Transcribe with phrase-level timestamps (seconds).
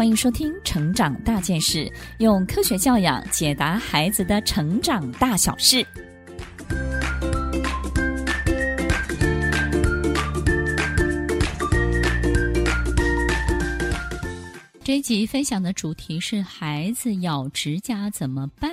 [0.00, 1.84] 欢迎收听《成长大件事》，
[2.20, 5.86] 用科学教养解答孩子的成长大小事。
[14.82, 18.70] 这一集分享的主题是：孩子咬指甲怎么办？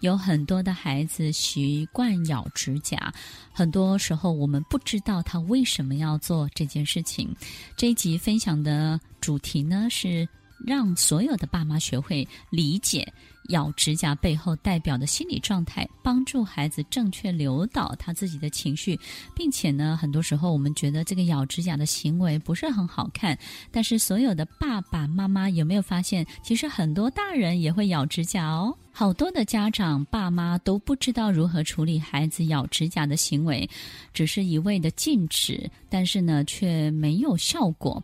[0.00, 3.12] 有很多的孩子习惯咬指甲，
[3.52, 7.34] 很多时候我们不知道他为什么要做这件事情。
[7.76, 10.28] 这一集分享的主题呢，是
[10.66, 13.10] 让所有的爸妈学会理解
[13.50, 18.98] 咬指甲背后代表的心理状态，帮助孩子正确诱导他自己的情绪，
[19.34, 23.38] 并且呢，很多时候我们觉得这个咬指甲的行为不是很好看，
[23.70, 28.76] 但是所有的爸爸妈妈有没有发现，其实很多大人也会咬指甲哦。
[28.92, 33.68] 好多的家长爸妈都不知道如何处理孩子咬指甲的行为，
[34.12, 38.02] 只是一味的禁止，但是呢，却没有效果。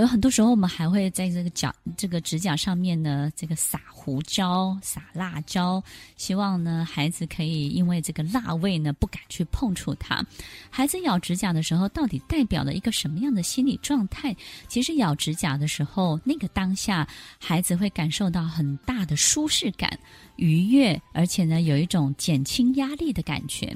[0.00, 5.82] 有很多时候，我们还会在这个脚、这个指甲上面呢，这个撒胡椒、撒辣椒，
[6.16, 10.22] 希望呢孩子可以因为这个辣味呢不敢去碰触它。
[10.70, 14.36] 孩子咬指甲的时候，到底代表了一个什么样的心理状态？
[14.68, 19.98] 其实咬指甲的时候，那个当下，孩子会感受到很大的舒适感、
[20.36, 23.74] 愉悦，而且呢有一种减轻压力的感觉。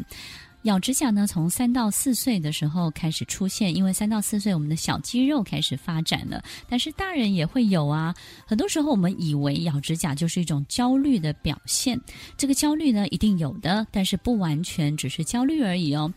[0.65, 6.43] 咬指甲呢，从三到四岁的时候开始出现，因为三到四岁我们的小肌肉开始发展了。
[6.69, 8.15] 但是大人也会有啊，
[8.47, 11.99] 很多时候我们以为咬指甲就是一种焦虑的表现，
[12.37, 16.13] 这个焦虑呢一定有的，但是不完全只是焦虑而已哦。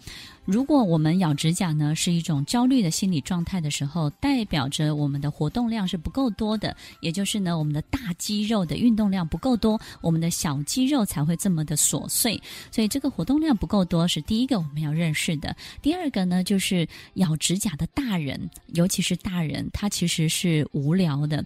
[0.46, 12.42] 如果我们咬指甲呢，是一种焦虑的心理状态的时候，代表着我们的活动量是不够多的，也就是呢，我们的大肌肉的运动量不够多，我们的小肌肉才会这么的琐碎。
[12.70, 15.56] 所以这个活动量不够多是第一个我们要认识的。
[15.80, 21.46] 第二个呢，就是咬指甲的大人，尤其是大人，他其实是无聊的。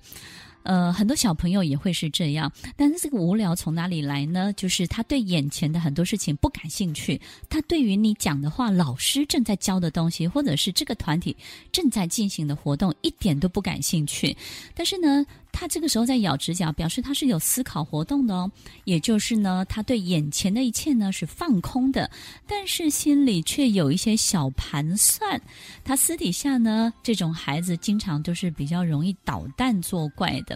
[0.64, 4.54] 呃，很多小朋友也会是这样，但是这个无聊从哪里来呢？
[4.54, 11.36] 就是他对眼前的很多事情不感兴趣，他对于你讲的话、老师正在教的东西，或者是这个团体
[11.74, 14.36] 正在进行的活动，一点都不感兴趣。
[14.74, 15.26] 但是呢，
[15.60, 18.52] 他这个时候在咬指甲，表示他是有思考活动的哦，
[18.84, 22.08] 也就是呢，他对眼前的一切呢是放空的，
[22.46, 25.42] 但是心里却有一些小盘算。
[25.84, 30.56] 他私底下呢，这种孩子经常都是比较容易捣蛋作怪的。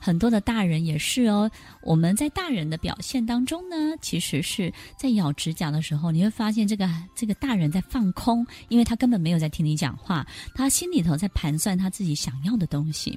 [0.00, 1.48] 很多的大人也是哦。
[1.80, 13.16] 我们在大人的表现当中呢，其实是在咬指甲的时候，你会发现这个这个大人在放空，因为他根本没有在听你讲话，他心里头在盘算他自己想要的东西。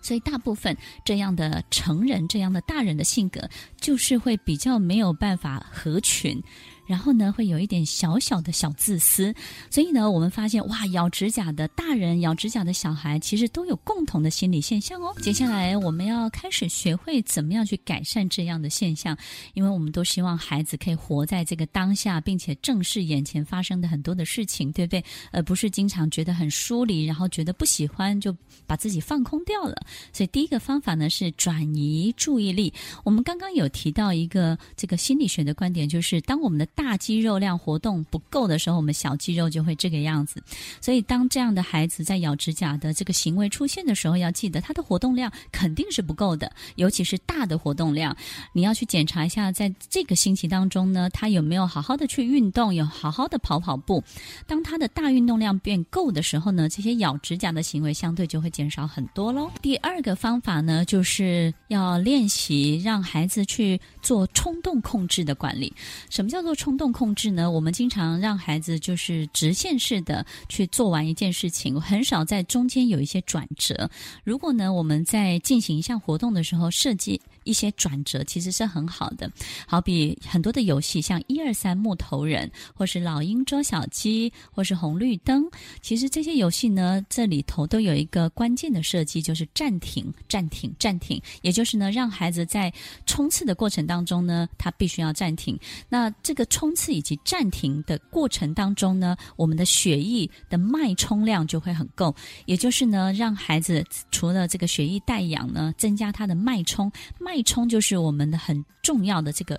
[0.00, 3.48] 所以，大部分这样的成人、这样的大人的性格，
[3.80, 6.42] 就是会比较没有办法合群。
[6.90, 9.32] 然后呢，会有一点小小的小自私，
[9.70, 15.14] 所以呢，我们发现哇，咬指甲的大人、咬指甲的小孩，其实都有共同的心理现象哦。
[15.22, 19.16] 接下来我们要开始学会怎么样去改善这样的现象，
[19.54, 25.04] 因为我们都希望孩子可以活在这个当下，并且正视眼前发生的很多的事情，对不对？
[25.30, 28.36] 而不是经常觉得很疏离，然后觉得不喜欢就
[28.66, 29.76] 把自己放空掉了。
[30.12, 32.74] 所以第一个方法呢是转移注意力。
[33.04, 40.42] 我们刚刚有提到一个这个心理学的观点，就是当我们的大肌肉量活动不够的时候，我们小肌肉就会这个样子。
[40.80, 48.16] 所以，当这样的孩子在咬指甲的这个行为出现的时候，要记得他的活动量肯定是不够的，尤其是大的活动量。
[48.54, 54.02] 你要去检查一下，在这个星期当中呢，他有没有好好的去运动，有好好的跑跑步。
[54.46, 59.50] 当他的大运动量变够的时候呢，这些咬指甲的行为相对就会减少很多喽。
[59.60, 65.70] 第二个方法呢，就是要练习让孩子去做冲动控制的管理。
[66.08, 66.80] 什么叫做冲？
[66.80, 67.50] 动控制呢？
[67.50, 73.90] 我们经常让孩子就是直线式的去做完一件事情，很少在中间有一些转折。
[74.24, 79.30] 如果呢，我们在进行一项活动的时候设计一些转折，其实是很好的。
[79.66, 85.44] 好比很多的游戏，像一二三木头人，或是老鹰捉小鸡，或是红绿灯，
[85.82, 91.20] 其实这些游戏呢，这里头都有一个关键的设计，就是暂停、暂停、暂停。
[91.42, 92.72] 也就是呢，让孩子在
[93.04, 95.58] 冲刺的过程当中呢，他必须要暂停。
[95.90, 96.46] 那这个。
[96.50, 102.14] 冲刺以及暂停的过程当中呢，我们的血液的脉冲量就会很够，
[102.44, 109.58] 也就是呢，让孩子除了这个血液带氧呢，增加他的脉冲，脉冲就是我们的很重要的这个。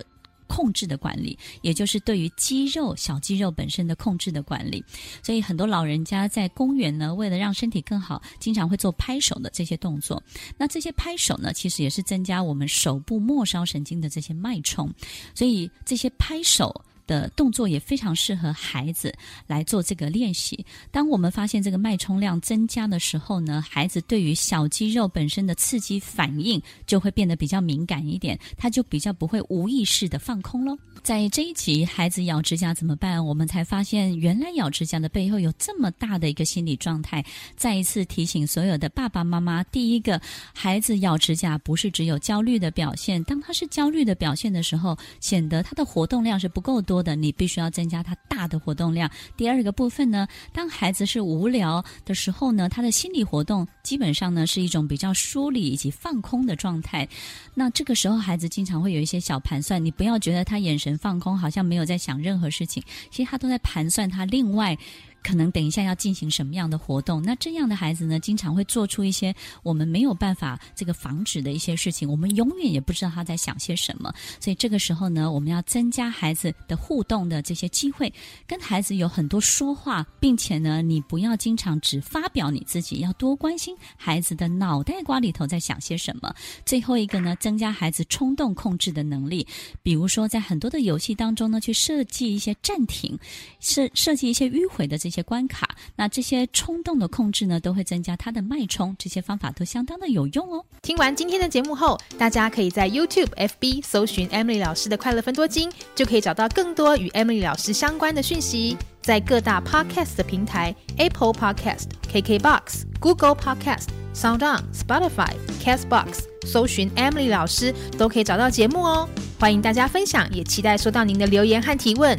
[0.52, 4.84] 控制的管理，也就是对于肌肉、小肌肉本身的控制的管理。
[5.22, 10.22] 所以很多老人家在公园呢，为了让身体更好，经常会做拍手的这些动作。
[10.58, 14.92] 那这些拍手呢，其实也是增加我们手部末梢神经的这些脉冲。
[15.34, 16.84] 所以这些拍手。
[17.12, 19.12] 的动作也非常适合孩子
[19.46, 20.64] 来做这个练习。
[20.90, 30.78] 当我们发现这个脉冲量增加的时候呢，孩子对于小肌肉本身的刺激反应就会变得比较敏感一点，他就比较不会无意识的放空喽。
[31.02, 33.22] 在这一集，孩子咬指甲怎么办？
[33.24, 37.24] 我们才发现，原来咬指甲的背后有这么大的一个心理状态。
[37.56, 40.20] 再一次提醒所有的爸爸妈妈：第一个，
[40.54, 43.22] 孩子咬指甲不是只有焦虑的表现。
[43.24, 49.10] 当他是焦虑的表现的时候，显得他的活动量是不够多的，你必须要增加他大的活动量。
[49.36, 57.08] 第二个部分呢，当孩子是无聊的时候呢，他的心理活动基本上呢是一种比较疏离以及放空的状态。
[57.54, 60.92] 那这个时候，孩子经常会有一些小盘算，你不要觉得他眼神。
[61.02, 64.78] 放空，好像没有在想任何事情，其实他都在盘算他另外。
[65.22, 67.22] 可能等一下要进行什么样的活动？
[67.22, 74.12] 那这样的孩子呢，经常会做出一些我们没有办法这个防止的一些事情，我们永远也不知道他在想些什么。
[74.40, 78.12] 所以这个时候呢，我们要增加孩子的互动的这些机会，
[78.46, 86.34] 跟孩子有很多说话，并且呢，你不要经常只发表你自己，要多关心孩子的脑袋瓜里头在想些什么。
[86.64, 89.46] 最后一个呢，增加孩子冲动控制的能力，
[89.82, 93.18] 比如说在很多的游戏当中呢，去设计一些暂停，
[93.60, 95.22] 设设计一些迂回的这些。
[95.22, 100.64] 关卡，那这些冲动的控制呢，都会增加他的脉冲，这些方法都相当的有用哦。
[100.82, 108.76] 听完今天的节目后，大家可以在 YouTube、FB 搜寻 Emily 老师的快乐分多金，就可以找到更多与 Emily 老师相关的讯息。
[109.00, 115.32] 在各大 Podcast 的平台，Apple Podcast、KKBox、Google Podcast、SoundOn、Spotify、
[115.62, 119.08] Castbox，搜寻 Emily 老师都可以找到节目哦。
[119.40, 122.18] 欢迎大家分享，也期待收到您的留言和提问。